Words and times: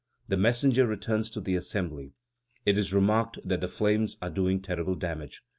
The 0.29 0.35
messenger 0.35 0.87
returns 0.87 1.29
to 1.29 1.39
the 1.39 1.53
Assembly. 1.55 2.15
It 2.65 2.75
is 2.75 2.91
remarked 2.91 3.37
that 3.45 3.61
the 3.61 3.67
flames 3.67 4.17
are 4.19 4.31
doing 4.31 4.59
terrible 4.59 4.95
damage. 4.95 5.43